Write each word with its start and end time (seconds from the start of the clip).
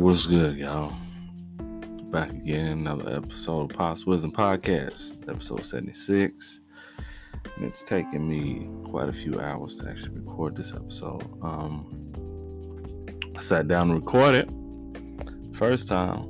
What's 0.00 0.24
good, 0.24 0.56
y'all? 0.56 0.94
Back 2.10 2.30
again, 2.30 2.68
another 2.68 3.14
episode 3.16 3.70
of 3.70 3.76
Pops 3.76 4.06
Wisdom 4.06 4.32
Podcast, 4.32 5.28
episode 5.28 5.62
76. 5.66 6.60
And 7.44 7.64
it's 7.66 7.82
taken 7.82 8.26
me 8.26 8.70
quite 8.90 9.10
a 9.10 9.12
few 9.12 9.38
hours 9.38 9.76
to 9.76 9.90
actually 9.90 10.20
record 10.20 10.56
this 10.56 10.72
episode. 10.74 11.22
Um, 11.42 12.12
I 13.36 13.40
sat 13.40 13.68
down 13.68 13.90
and 13.90 14.00
recorded 14.00 14.50
first 15.54 15.86
time, 15.86 16.20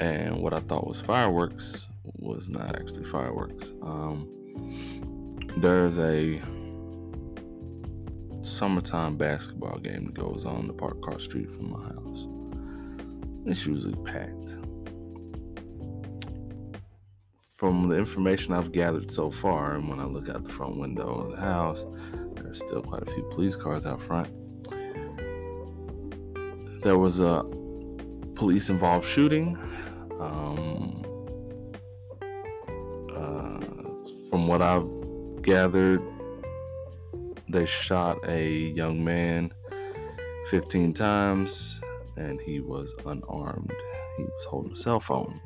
and 0.00 0.38
what 0.38 0.54
I 0.54 0.60
thought 0.60 0.86
was 0.86 0.98
fireworks 0.98 1.86
was 2.04 2.48
not 2.48 2.74
actually 2.74 3.04
fireworks. 3.04 3.74
Um, 3.82 4.30
there's 5.58 5.98
a 5.98 6.40
summertime 8.40 9.18
basketball 9.18 9.76
game 9.76 10.06
that 10.06 10.14
goes 10.14 10.46
on 10.46 10.66
the 10.66 10.72
park 10.72 10.96
across 10.96 11.24
street 11.24 11.50
from 11.50 11.70
my 11.70 11.84
house. 11.84 12.03
It's 13.46 13.66
usually 13.66 13.94
packed. 14.04 14.56
From 17.56 17.88
the 17.88 17.96
information 17.96 18.54
I've 18.54 18.72
gathered 18.72 19.10
so 19.10 19.30
far, 19.30 19.74
and 19.74 19.88
when 19.88 20.00
I 20.00 20.04
look 20.04 20.30
out 20.30 20.44
the 20.44 20.50
front 20.50 20.78
window 20.78 21.20
of 21.20 21.30
the 21.32 21.36
house, 21.36 21.84
there's 22.36 22.58
still 22.58 22.82
quite 22.82 23.02
a 23.02 23.06
few 23.06 23.22
police 23.30 23.54
cars 23.54 23.84
out 23.84 24.00
front. 24.00 24.28
There 26.82 26.98
was 26.98 27.20
a 27.20 27.44
police 28.34 28.70
involved 28.70 29.06
shooting. 29.06 29.58
Um, 30.18 31.04
uh, 33.14 33.60
from 34.30 34.48
what 34.48 34.62
I've 34.62 34.88
gathered, 35.42 36.02
they 37.48 37.66
shot 37.66 38.18
a 38.26 38.48
young 38.48 39.04
man 39.04 39.52
15 40.50 40.94
times 40.94 41.80
and 42.16 42.40
he 42.40 42.60
was 42.60 42.94
unarmed. 43.06 43.72
He 44.16 44.24
was 44.24 44.44
holding 44.44 44.72
a 44.72 44.76
cell 44.76 45.00
phone. 45.00 45.40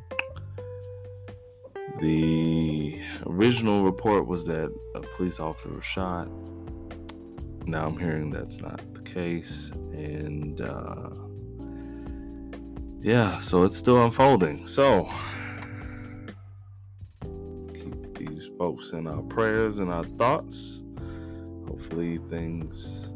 The 2.01 3.01
original 3.27 3.83
report 3.83 4.27
was 4.27 4.45
that 4.45 4.73
a 4.95 5.01
police 5.01 5.41
officer 5.41 5.71
was 5.71 5.85
shot. 5.85 6.29
Now 7.67 7.87
I'm 7.87 7.99
hearing 7.99 8.31
that's 8.31 8.59
not 8.59 8.81
the 8.95 9.03
case. 9.03 9.71
And 9.93 10.61
uh, 10.61 11.11
yeah, 13.01 13.39
so 13.39 13.65
it's 13.65 13.77
still 13.77 14.05
unfolding. 14.05 14.67
So 14.67 15.09
keep 17.75 18.15
these 18.17 18.49
folks 18.59 18.91
in 18.91 19.07
our 19.07 19.23
prayers 19.23 19.81
and 19.81 19.93
our 19.93 20.05
thoughts. 20.05 20.85
Hopefully 21.67 22.19
things 22.31 23.08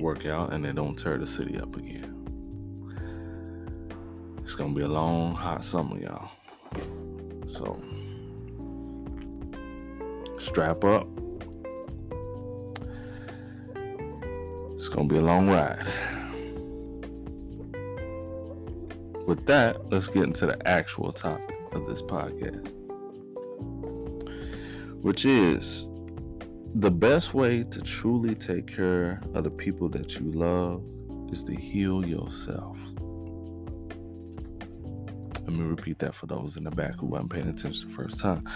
work 0.00 0.26
out 0.26 0.52
and 0.52 0.64
they 0.64 0.72
don't 0.72 0.96
tear 0.96 1.18
the 1.18 1.26
city 1.26 1.58
up 1.58 1.76
again. 1.76 2.14
It's 4.42 4.54
gonna 4.54 4.74
be 4.74 4.82
a 4.82 4.88
long, 4.88 5.34
hot 5.34 5.64
summer, 5.64 5.98
y'all. 5.98 6.30
So 7.46 7.80
strap 10.38 10.84
up. 10.84 11.06
It's 14.74 14.88
gonna 14.88 15.08
be 15.08 15.16
a 15.16 15.20
long 15.20 15.48
ride. 15.48 15.86
With 19.26 19.44
that, 19.46 19.90
let's 19.90 20.08
get 20.08 20.22
into 20.22 20.46
the 20.46 20.66
actual 20.66 21.12
topic 21.12 21.58
of 21.72 21.86
this 21.86 22.00
podcast, 22.00 22.72
which 25.02 25.26
is 25.26 25.87
the 26.74 26.90
best 26.90 27.34
way 27.34 27.62
to 27.62 27.80
truly 27.80 28.34
take 28.34 28.66
care 28.66 29.20
of 29.34 29.44
the 29.44 29.50
people 29.50 29.88
that 29.88 30.18
you 30.18 30.30
love 30.32 30.82
is 31.32 31.42
to 31.44 31.54
heal 31.54 32.06
yourself. 32.06 32.78
Let 35.40 35.56
me 35.56 35.64
repeat 35.64 35.98
that 36.00 36.14
for 36.14 36.26
those 36.26 36.56
in 36.56 36.64
the 36.64 36.70
back 36.70 36.96
who 36.96 37.06
weren't 37.06 37.30
paying 37.30 37.48
attention 37.48 37.88
the 37.88 37.94
first 37.94 38.20
time. 38.20 38.46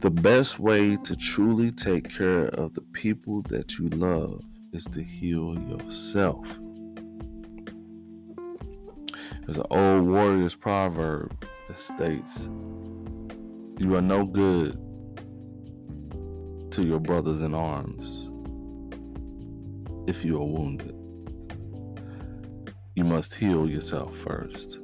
The 0.00 0.10
best 0.10 0.58
way 0.58 0.96
to 0.96 1.16
truly 1.16 1.70
take 1.70 2.14
care 2.14 2.46
of 2.48 2.74
the 2.74 2.82
people 2.82 3.42
that 3.42 3.78
you 3.78 3.88
love 3.90 4.42
is 4.72 4.84
to 4.86 5.02
heal 5.02 5.58
yourself. 5.58 6.46
There's 9.46 9.58
an 9.58 9.66
old 9.70 10.06
warrior's 10.06 10.54
proverb 10.54 11.46
that 11.68 11.78
states, 11.78 12.48
You 13.78 13.96
are 13.96 14.02
no 14.02 14.24
good 14.24 14.78
to 16.72 16.82
your 16.82 17.00
brothers 17.00 17.42
in 17.42 17.54
arms 17.54 18.30
if 20.08 20.24
you 20.24 20.40
are 20.40 20.46
wounded. 20.46 20.94
You 22.94 23.04
must 23.04 23.34
heal 23.34 23.68
yourself 23.68 24.16
first 24.16 24.76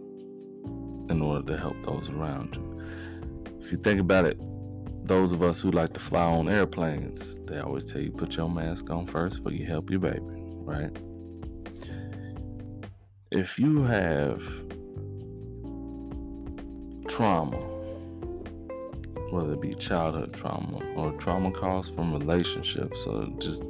in 1.08 1.22
order 1.22 1.50
to 1.52 1.58
help 1.58 1.82
those 1.82 2.10
around 2.10 2.56
you. 2.56 2.82
If 3.58 3.72
you 3.72 3.78
think 3.78 4.00
about 4.00 4.26
it, 4.26 4.38
those 5.06 5.32
of 5.32 5.42
us 5.42 5.62
who 5.62 5.70
like 5.70 5.94
to 5.94 6.00
fly 6.00 6.22
on 6.22 6.50
airplanes, 6.50 7.36
they 7.46 7.58
always 7.58 7.86
tell 7.86 8.02
you 8.02 8.12
put 8.12 8.36
your 8.36 8.50
mask 8.50 8.90
on 8.90 9.06
first 9.06 9.38
before 9.38 9.52
you 9.52 9.64
help 9.64 9.88
your 9.90 10.00
baby, 10.00 10.20
right? 10.20 10.94
If 13.30 13.58
you 13.58 13.82
have 13.84 14.42
trauma, 17.08 17.77
whether 19.30 19.52
it 19.52 19.60
be 19.60 19.74
childhood 19.74 20.32
trauma 20.32 20.78
or 20.96 21.12
trauma 21.12 21.50
caused 21.50 21.94
from 21.94 22.12
relationships 22.12 23.06
or 23.06 23.26
just 23.38 23.62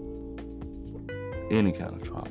any 1.50 1.72
kind 1.72 1.94
of 1.94 2.02
trauma. 2.02 2.30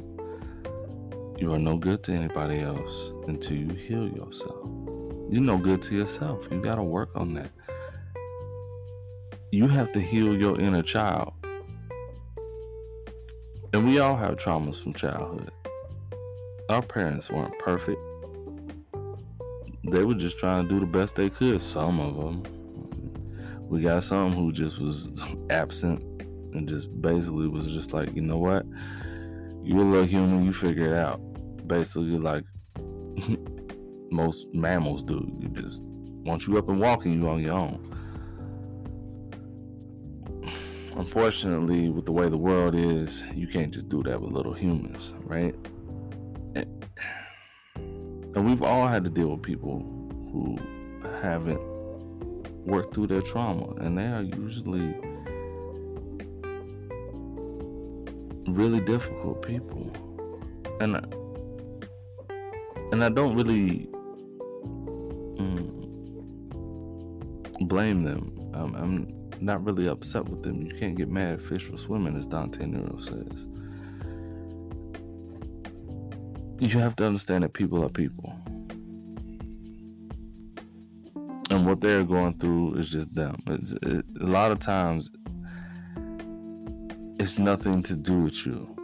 You 1.38 1.54
are 1.54 1.60
no 1.60 1.78
good 1.78 2.04
to 2.04 2.14
anybody 2.14 2.62
else 2.62 3.12
until 3.28 3.58
you 3.58 3.70
heal 3.70 4.08
yourself. 4.08 4.68
You're 5.30 5.42
no 5.42 5.58
good 5.58 5.82
to 5.84 5.96
yourself. 5.96 6.48
You 6.50 6.62
got 6.62 6.76
to 6.76 6.84
work 6.84 7.10
on 7.16 7.34
that. 7.34 7.52
You 9.52 9.68
have 9.68 9.92
to 9.92 10.00
heal 10.00 10.36
your 10.36 10.60
inner 10.60 10.82
child. 10.82 11.34
And 13.74 13.86
we 13.86 14.00
all 14.00 14.16
have 14.16 14.38
traumas 14.38 14.82
from 14.82 14.94
childhood. 14.94 15.52
Our 16.70 16.82
parents 16.82 17.30
weren't 17.30 17.58
perfect. 17.60 18.00
They 19.84 20.04
were 20.04 20.16
just 20.16 20.40
trying 20.40 20.68
to 20.68 20.74
do 20.74 20.80
the 20.80 20.86
best 20.86 21.16
they 21.16 21.30
could, 21.30 21.62
some 21.62 22.00
of 22.00 22.16
them 22.16 22.57
we 23.70 23.82
got 23.82 24.04
some 24.04 24.32
who 24.34 24.52
just 24.52 24.80
was 24.80 25.10
absent 25.50 26.02
and 26.54 26.68
just 26.68 27.02
basically 27.02 27.48
was 27.48 27.68
just 27.68 27.94
like, 27.94 28.16
you 28.16 28.22
know 28.22 28.38
what? 28.38 28.66
You're 29.64 29.80
a 29.80 29.84
little 29.84 30.06
human, 30.06 30.46
you 30.46 30.54
figure 30.54 30.88
it 30.88 30.94
out. 30.94 31.20
Basically, 31.68 32.18
like 32.18 32.46
most 34.12 34.48
mammals 34.54 35.04
do. 35.04 35.30
You 35.40 35.50
just 35.50 35.84
once 35.84 36.48
you 36.48 36.58
up 36.58 36.70
and 36.70 36.80
walking, 36.80 37.22
you 37.22 37.28
on 37.28 37.42
your 37.42 37.56
own. 37.56 37.84
Unfortunately, 40.96 41.90
with 41.90 42.06
the 42.06 42.14
way 42.14 42.30
the 42.30 42.38
world 42.38 42.74
is, 42.74 43.24
you 43.36 43.48
can't 43.48 43.74
just 43.74 43.90
do 43.90 44.02
that 44.04 44.22
with 44.22 44.32
little 44.32 44.54
humans, 44.54 45.14
right? 45.24 45.56
And 46.56 46.86
we've 48.48 48.64
all 48.64 48.88
had 48.88 49.04
to 49.04 49.10
deal 49.10 49.32
with 49.32 49.42
people 49.42 49.80
who 50.32 50.58
haven't 51.22 51.60
work 52.68 52.94
through 52.94 53.08
their 53.08 53.22
trauma, 53.22 53.74
and 53.76 53.98
they 53.98 54.06
are 54.06 54.22
usually 54.22 54.94
really 58.48 58.82
difficult 58.82 59.42
people. 59.42 59.92
And 60.80 60.98
I, 60.98 61.04
and 62.92 63.04
I 63.04 63.10
don't 63.10 63.36
really 63.36 63.90
mm, 65.38 65.68
blame 67.68 68.04
them. 68.04 68.34
I'm 68.54 69.14
not 69.40 69.64
really 69.64 69.88
upset 69.88 70.26
with 70.26 70.44
them. 70.44 70.62
You 70.66 70.74
can't 70.78 70.96
get 70.96 71.10
mad 71.10 71.34
at 71.36 71.42
fish 71.42 71.64
for 71.64 71.78
swimming, 71.78 72.18
as 72.18 72.28
Dante 72.28 72.66
Nero 72.66 72.98
says. 72.98 73.48
You 76.60 76.80
have 76.80 76.96
to 76.98 77.06
understand 77.06 77.44
that 77.44 77.54
people 77.54 77.84
are 77.84 77.90
people. 77.90 78.34
And 81.58 81.66
what 81.66 81.82
they're 81.82 82.04
going 82.04 82.38
through 82.38 82.76
is 82.76 82.92
just 82.92 83.16
them. 83.16 83.36
It's, 83.48 83.74
it, 83.82 84.06
a 84.22 84.26
lot 84.26 84.52
of 84.52 84.60
times, 84.60 85.10
it's 87.20 87.40
nothing 87.40 87.82
to 87.82 87.96
do 87.96 88.26
with 88.26 88.46
you. 88.46 88.76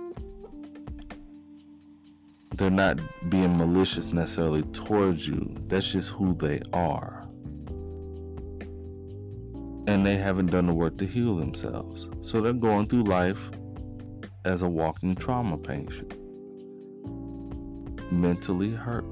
They're 2.55 2.71
not 2.71 2.99
being 3.29 3.55
malicious 3.55 4.11
necessarily 4.11 4.63
towards 4.73 5.27
you. 5.27 5.55
That's 5.67 5.91
just 5.91 6.09
who 6.09 6.33
they 6.33 6.61
are. 6.73 7.27
And 9.85 10.03
they 10.03 10.17
haven't 10.17 10.47
done 10.47 10.65
the 10.65 10.73
work 10.73 10.97
to 10.97 11.05
heal 11.05 11.35
themselves. 11.35 12.09
So 12.21 12.41
they're 12.41 12.53
going 12.53 12.87
through 12.87 13.03
life 13.03 13.51
as 14.45 14.63
a 14.63 14.67
walking 14.67 15.13
trauma 15.13 15.59
patient, 15.59 16.15
mentally 18.11 18.71
hurt 18.71 19.05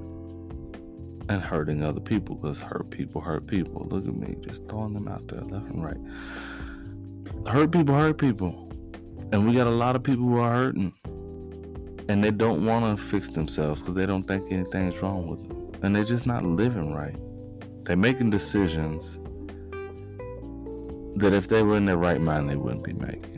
and 1.31 1.41
hurting 1.41 1.81
other 1.81 2.01
people 2.01 2.35
because 2.35 2.59
hurt 2.59 2.89
people 2.89 3.21
hurt 3.21 3.47
people. 3.47 3.87
Look 3.89 4.05
at 4.05 4.13
me, 4.15 4.35
just 4.41 4.67
throwing 4.67 4.93
them 4.93 5.07
out 5.07 5.27
there 5.27 5.41
left 5.41 5.69
and 5.69 5.83
right. 5.83 5.97
Hurt 7.47 7.71
people 7.71 7.95
hurt 7.95 8.17
people. 8.17 8.69
And 9.31 9.47
we 9.47 9.53
got 9.53 9.67
a 9.67 9.71
lot 9.71 9.95
of 9.95 10.03
people 10.03 10.25
who 10.25 10.39
are 10.39 10.53
hurting. 10.53 10.93
And 12.09 12.21
they 12.21 12.31
don't 12.31 12.65
want 12.65 12.97
to 12.97 13.01
fix 13.01 13.29
themselves 13.29 13.81
because 13.81 13.95
they 13.95 14.05
don't 14.05 14.27
think 14.27 14.51
anything's 14.51 15.01
wrong 15.01 15.27
with 15.27 15.47
them. 15.47 15.71
And 15.83 15.95
they're 15.95 16.03
just 16.03 16.25
not 16.25 16.43
living 16.43 16.93
right. 16.93 17.15
They're 17.85 17.95
making 17.95 18.29
decisions 18.29 19.19
that 21.15 21.33
if 21.33 21.47
they 21.47 21.63
were 21.63 21.77
in 21.77 21.85
their 21.85 21.97
right 21.97 22.19
mind, 22.19 22.49
they 22.49 22.57
wouldn't 22.57 22.83
be 22.83 22.93
making. 22.93 23.37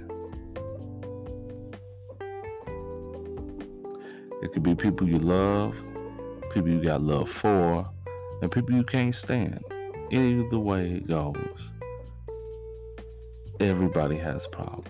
It 4.42 4.52
could 4.52 4.64
be 4.64 4.74
people 4.74 5.08
you 5.08 5.20
love, 5.20 5.76
people 6.54 6.70
you 6.70 6.84
got 6.84 7.02
love 7.02 7.30
for, 7.30 7.90
and 8.42 8.52
people 8.52 8.74
you 8.74 8.84
can't 8.84 9.16
stand. 9.16 9.64
Either 10.12 10.60
way 10.60 10.92
it 10.92 11.08
goes, 11.08 11.72
everybody 13.60 14.18
has 14.18 14.46
problems. 14.46 14.88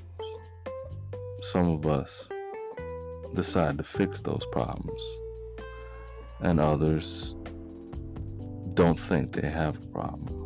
Some 1.39 1.69
of 1.69 1.85
us 1.85 2.29
decide 3.33 3.77
to 3.77 3.83
fix 3.83 4.19
those 4.19 4.45
problems, 4.51 5.01
and 6.41 6.59
others 6.59 7.35
don't 8.73 8.99
think 8.99 9.31
they 9.33 9.49
have 9.49 9.77
a 9.77 9.87
problem. 9.87 10.39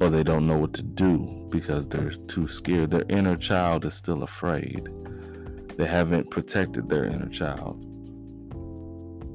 Or 0.00 0.08
they 0.08 0.22
don't 0.22 0.46
know 0.46 0.58
what 0.58 0.72
to 0.74 0.82
do 0.82 1.46
because 1.50 1.88
they're 1.88 2.10
too 2.10 2.46
scared. 2.46 2.90
Their 2.92 3.04
inner 3.08 3.36
child 3.36 3.84
is 3.84 3.94
still 3.94 4.22
afraid. 4.22 4.88
They 5.76 5.86
haven't 5.86 6.30
protected 6.30 6.88
their 6.88 7.06
inner 7.06 7.28
child. 7.28 7.88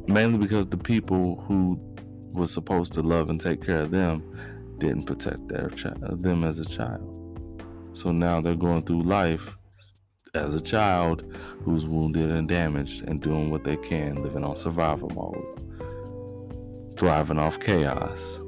Mainly 0.07 0.37
because 0.37 0.67
the 0.67 0.77
people 0.77 1.43
who 1.47 1.77
were 2.31 2.45
supposed 2.45 2.93
to 2.93 3.01
love 3.01 3.29
and 3.29 3.41
take 3.41 3.61
care 3.65 3.81
of 3.81 3.91
them 3.91 4.23
didn't 4.77 5.03
protect 5.03 5.47
their 5.47 5.69
child, 5.69 6.23
them 6.23 6.43
as 6.43 6.59
a 6.59 6.65
child. 6.65 7.13
So 7.93 8.11
now 8.11 8.39
they're 8.41 8.55
going 8.55 8.83
through 8.83 9.01
life 9.01 9.57
as 10.33 10.53
a 10.53 10.61
child 10.61 11.23
who's 11.63 11.85
wounded 11.85 12.29
and 12.29 12.47
damaged 12.47 13.03
and 13.07 13.21
doing 13.21 13.49
what 13.49 13.63
they 13.63 13.75
can, 13.77 14.21
living 14.21 14.43
on 14.43 14.55
survival 14.55 15.09
mode, 15.09 16.97
thriving 16.97 17.39
off 17.39 17.59
chaos. 17.59 18.39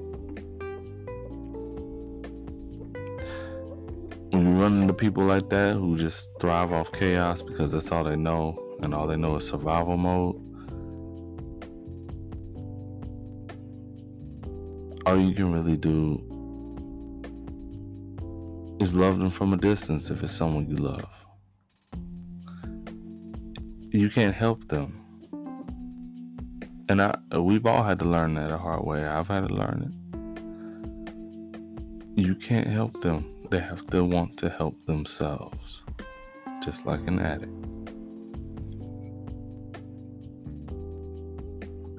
When 4.30 4.48
you 4.48 4.62
run 4.62 4.84
into 4.84 4.94
people 4.94 5.26
like 5.26 5.50
that 5.50 5.74
who 5.74 5.98
just 5.98 6.30
thrive 6.40 6.72
off 6.72 6.92
chaos 6.92 7.42
because 7.42 7.72
that's 7.72 7.92
all 7.92 8.04
they 8.04 8.16
know 8.16 8.58
and 8.82 8.94
all 8.94 9.08
they 9.08 9.18
know 9.18 9.36
is 9.38 9.48
survival 9.48 9.98
mode, 9.98 10.40
all 15.10 15.20
you 15.20 15.34
can 15.34 15.52
really 15.52 15.76
do 15.76 16.22
is 18.80 18.94
love 18.96 19.18
them 19.18 19.32
from 19.32 19.54
a 19.54 19.58
distance 19.58 20.12
if 20.12 20.22
it's 20.22 20.32
someone 20.32 20.70
you 20.70 20.76
love. 20.76 21.10
You 23.90 24.12
can't 24.12 24.36
help 24.36 24.68
them. 24.68 24.94
And 26.90 27.02
I 27.02 27.18
we've 27.40 27.66
all 27.66 27.84
had 27.84 27.98
to 28.00 28.06
learn 28.06 28.36
that 28.36 28.52
a 28.52 28.58
hard 28.58 28.84
way. 28.86 29.04
I've 29.04 29.28
had 29.28 29.48
to 29.48 29.54
learn 29.54 29.80
it. 29.88 29.94
You 32.22 32.36
can't 32.36 32.68
help 32.68 33.02
them. 33.02 33.26
They 33.50 33.60
have 33.60 33.88
to 33.88 34.04
want 34.04 34.38
to 34.38 34.50
help 34.50 34.76
themselves. 34.86 35.82
Just 36.64 36.86
like 36.86 37.02
an 37.08 37.20
addict. 37.20 37.69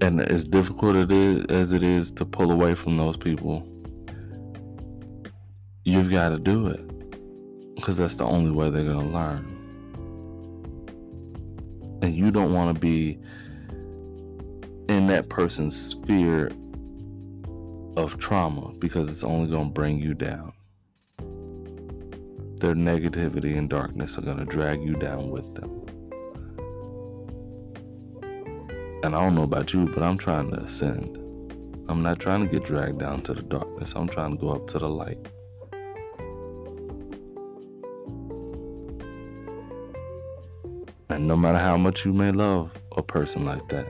And 0.00 0.20
as 0.20 0.44
difficult 0.44 0.96
it 0.96 1.12
is 1.12 1.44
as 1.46 1.72
it 1.72 1.82
is 1.82 2.10
to 2.12 2.24
pull 2.24 2.50
away 2.50 2.74
from 2.74 2.96
those 2.96 3.16
people, 3.16 3.66
you've 5.84 6.10
got 6.10 6.30
to 6.30 6.38
do 6.38 6.68
it. 6.68 6.86
Because 7.74 7.96
that's 7.96 8.16
the 8.16 8.24
only 8.24 8.50
way 8.50 8.70
they're 8.70 8.84
going 8.84 9.00
to 9.00 9.14
learn. 9.14 9.56
And 12.02 12.14
you 12.14 12.30
don't 12.30 12.52
want 12.52 12.74
to 12.74 12.80
be 12.80 13.18
in 14.88 15.06
that 15.06 15.28
person's 15.28 15.80
sphere 15.80 16.50
of 17.96 18.18
trauma 18.18 18.72
because 18.78 19.08
it's 19.08 19.24
only 19.24 19.48
going 19.50 19.68
to 19.68 19.72
bring 19.72 19.98
you 19.98 20.14
down. 20.14 20.52
Their 22.60 22.74
negativity 22.74 23.56
and 23.56 23.70
darkness 23.70 24.18
are 24.18 24.22
going 24.22 24.38
to 24.38 24.44
drag 24.44 24.82
you 24.82 24.94
down 24.94 25.30
with 25.30 25.54
them. 25.54 25.79
And 29.10 29.16
I 29.16 29.22
don't 29.22 29.34
know 29.34 29.42
about 29.42 29.72
you, 29.72 29.86
but 29.86 30.04
I'm 30.04 30.16
trying 30.16 30.52
to 30.52 30.58
ascend. 30.58 31.16
I'm 31.88 32.00
not 32.00 32.20
trying 32.20 32.42
to 32.42 32.46
get 32.46 32.62
dragged 32.62 33.00
down 33.00 33.22
to 33.22 33.34
the 33.34 33.42
darkness. 33.42 33.92
I'm 33.96 34.08
trying 34.08 34.36
to 34.36 34.40
go 34.40 34.50
up 34.50 34.68
to 34.68 34.78
the 34.78 34.88
light. 34.88 35.18
And 41.08 41.26
no 41.26 41.36
matter 41.36 41.58
how 41.58 41.76
much 41.76 42.04
you 42.04 42.12
may 42.12 42.30
love 42.30 42.70
a 42.96 43.02
person 43.02 43.44
like 43.44 43.68
that, 43.70 43.88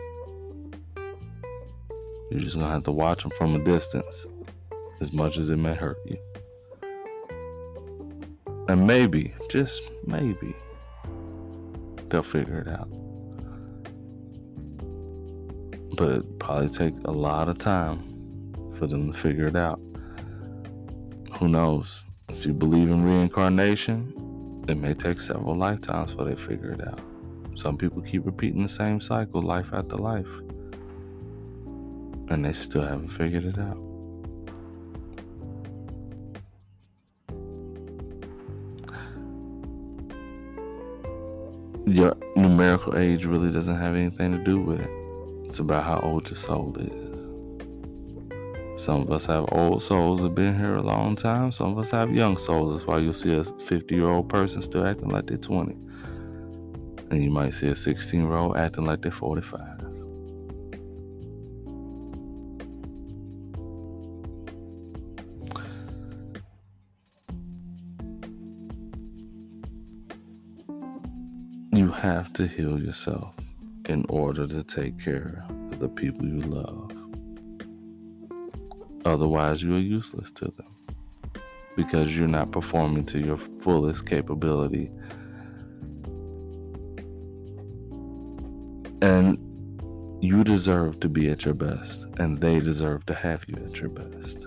you're 2.30 2.40
just 2.40 2.54
gonna 2.54 2.70
have 2.70 2.84
to 2.84 2.92
watch 2.92 3.22
them 3.22 3.32
from 3.36 3.54
a 3.54 3.58
distance 3.58 4.24
as 5.02 5.12
much 5.12 5.36
as 5.36 5.50
it 5.50 5.58
may 5.58 5.74
hurt 5.74 5.98
you. 6.06 6.16
And 8.70 8.86
maybe, 8.86 9.34
just 9.50 9.82
maybe, 10.06 10.56
they'll 12.08 12.22
figure 12.22 12.60
it 12.60 12.68
out. 12.68 12.88
But 16.00 16.12
it 16.12 16.38
probably 16.38 16.70
take 16.70 16.94
a 17.04 17.10
lot 17.10 17.50
of 17.50 17.58
time 17.58 17.98
for 18.78 18.86
them 18.86 19.12
to 19.12 19.18
figure 19.18 19.46
it 19.48 19.54
out. 19.54 19.78
Who 21.34 21.46
knows? 21.46 22.04
If 22.30 22.46
you 22.46 22.54
believe 22.54 22.88
in 22.90 23.04
reincarnation, 23.04 24.64
it 24.66 24.78
may 24.78 24.94
take 24.94 25.20
several 25.20 25.54
lifetimes 25.54 26.12
before 26.12 26.24
they 26.24 26.36
figure 26.36 26.70
it 26.70 26.88
out. 26.88 27.00
Some 27.54 27.76
people 27.76 28.00
keep 28.00 28.24
repeating 28.24 28.62
the 28.62 28.68
same 28.68 28.98
cycle, 29.02 29.42
life 29.42 29.74
after 29.74 29.96
life, 29.96 30.26
and 32.28 32.42
they 32.46 32.54
still 32.54 32.80
haven't 32.80 33.10
figured 33.10 33.44
it 33.44 33.58
out. 33.58 33.76
Your 41.86 42.16
numerical 42.36 42.96
age 42.96 43.26
really 43.26 43.52
doesn't 43.52 43.78
have 43.78 43.94
anything 43.94 44.32
to 44.32 44.38
do 44.38 44.58
with 44.58 44.80
it. 44.80 44.99
It's 45.50 45.58
about 45.58 45.82
how 45.82 45.98
old 46.04 46.30
your 46.30 46.36
soul 46.36 46.72
is. 46.78 47.26
Some 48.80 49.02
of 49.02 49.10
us 49.10 49.26
have 49.26 49.46
old 49.50 49.82
souls 49.82 50.22
that 50.22 50.28
have 50.28 50.34
been 50.36 50.56
here 50.56 50.76
a 50.76 50.80
long 50.80 51.16
time. 51.16 51.50
Some 51.50 51.72
of 51.72 51.78
us 51.80 51.90
have 51.90 52.14
young 52.14 52.38
souls. 52.38 52.72
That's 52.72 52.86
why 52.86 52.98
you'll 52.98 53.12
see 53.12 53.34
a 53.34 53.42
50 53.42 53.96
year 53.96 54.08
old 54.08 54.28
person 54.28 54.62
still 54.62 54.86
acting 54.86 55.08
like 55.08 55.26
they're 55.26 55.38
20. 55.38 55.72
And 57.10 57.20
you 57.20 57.32
might 57.32 57.52
see 57.52 57.66
a 57.66 57.74
16 57.74 58.20
year 58.20 58.32
old 58.32 58.58
acting 58.58 58.84
like 58.84 59.02
they're 59.02 59.10
45. 59.10 59.60
You 71.72 71.88
have 71.90 72.32
to 72.34 72.46
heal 72.46 72.80
yourself 72.80 73.34
in 73.90 74.06
order 74.08 74.46
to 74.46 74.62
take 74.62 74.96
care 75.02 75.44
of 75.48 75.80
the 75.80 75.88
people 75.88 76.24
you 76.24 76.40
love. 76.42 76.92
Otherwise, 79.04 79.64
you 79.64 79.74
are 79.74 79.80
useless 79.80 80.30
to 80.30 80.44
them 80.44 80.72
because 81.74 82.16
you're 82.16 82.28
not 82.28 82.52
performing 82.52 83.04
to 83.04 83.18
your 83.18 83.36
fullest 83.36 84.08
capability. 84.08 84.88
And 89.02 89.38
you 90.22 90.44
deserve 90.44 91.00
to 91.00 91.08
be 91.08 91.28
at 91.28 91.44
your 91.44 91.54
best, 91.54 92.06
and 92.18 92.40
they 92.40 92.60
deserve 92.60 93.04
to 93.06 93.14
have 93.14 93.44
you 93.48 93.56
at 93.64 93.80
your 93.80 93.88
best. 93.88 94.44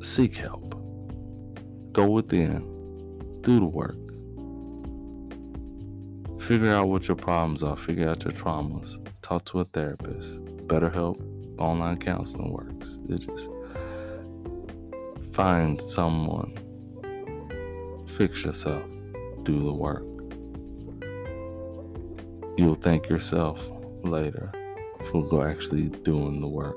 Seek 0.00 0.36
help. 0.36 0.70
Go 1.92 2.08
within. 2.08 2.62
Do 3.42 3.60
the 3.60 3.66
work. 3.66 4.05
Figure 6.46 6.70
out 6.70 6.86
what 6.86 7.08
your 7.08 7.16
problems 7.16 7.64
are. 7.64 7.76
Figure 7.76 8.08
out 8.08 8.22
your 8.22 8.32
traumas. 8.32 9.04
Talk 9.20 9.44
to 9.46 9.58
a 9.58 9.64
therapist. 9.64 10.44
BetterHelp, 10.68 11.20
online 11.58 11.98
counseling 11.98 12.52
works. 12.52 13.00
It 13.08 13.22
just 13.22 13.50
find 15.32 15.80
someone. 15.80 16.54
Fix 18.06 18.44
yourself. 18.44 18.84
Do 19.42 19.64
the 19.64 19.72
work. 19.72 20.04
You'll 22.56 22.76
thank 22.76 23.08
yourself 23.08 23.68
later 24.04 24.52
for 25.10 25.48
actually 25.48 25.88
doing 25.88 26.40
the 26.40 26.46
work. 26.46 26.76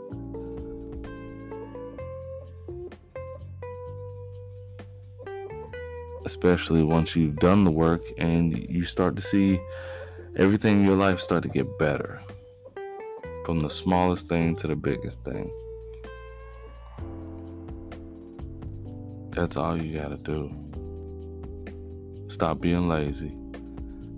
Especially 6.29 6.83
once 6.83 7.15
you've 7.15 7.37
done 7.37 7.63
the 7.63 7.71
work 7.71 8.01
and 8.17 8.57
you 8.69 8.83
start 8.83 9.15
to 9.15 9.21
see 9.21 9.59
everything 10.35 10.79
in 10.79 10.85
your 10.85 10.95
life 10.95 11.19
start 11.19 11.43
to 11.43 11.49
get 11.49 11.67
better 11.79 12.21
from 13.45 13.61
the 13.61 13.69
smallest 13.69 14.27
thing 14.27 14.55
to 14.55 14.67
the 14.67 14.75
biggest 14.75 15.23
thing 15.23 15.51
that's 19.31 19.57
all 19.57 19.81
you 19.81 19.99
got 19.99 20.09
to 20.09 20.17
do 20.17 20.69
Stop 22.29 22.61
being 22.61 22.87
lazy. 22.87 23.35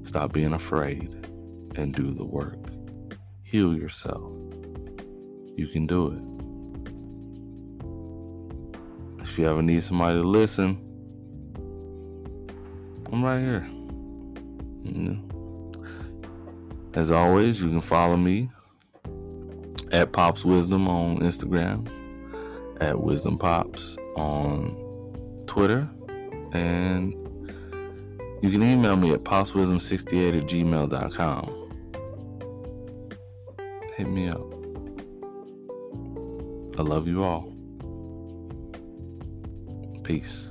Stop 0.03 0.33
being 0.33 0.51
afraid 0.51 1.15
and 1.75 1.95
do 1.95 2.13
the 2.13 2.25
work. 2.25 2.59
Heal 3.41 3.73
yourself. 3.73 4.33
You 5.55 5.65
can 5.71 5.87
do 5.87 6.07
it. 6.11 6.21
If 9.23 9.37
you 9.39 9.47
ever 9.47 9.61
need 9.61 9.81
somebody 9.81 10.21
to 10.21 10.27
listen, 10.27 10.77
Right 13.23 13.39
here. 13.39 13.67
As 16.93 17.11
always, 17.11 17.61
you 17.61 17.69
can 17.69 17.81
follow 17.81 18.17
me 18.17 18.49
at 19.91 20.11
Pops 20.11 20.43
Wisdom 20.43 20.87
on 20.87 21.19
Instagram, 21.19 21.87
at 22.81 22.99
Wisdom 22.99 23.37
Pops 23.37 23.97
on 24.15 25.43
Twitter, 25.45 25.87
and 26.53 27.13
you 28.41 28.49
can 28.49 28.63
email 28.63 28.95
me 28.95 29.13
at 29.13 29.23
popswisdom68 29.23 30.41
at 30.41 30.47
gmail.com. 30.47 31.57
Hit 33.95 34.09
me 34.09 34.29
up. 34.29 34.41
I 36.79 36.81
love 36.81 37.07
you 37.07 37.23
all. 37.23 37.53
Peace. 40.03 40.50